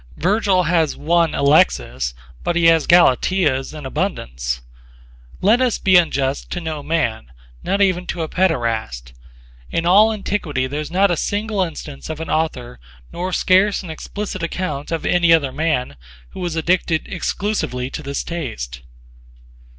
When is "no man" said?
6.59-7.31